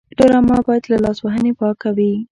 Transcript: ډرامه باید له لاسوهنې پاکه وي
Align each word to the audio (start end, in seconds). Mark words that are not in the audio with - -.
ډرامه 0.17 0.57
باید 0.67 0.83
له 0.91 0.97
لاسوهنې 1.03 1.51
پاکه 1.59 1.89
وي 1.97 2.13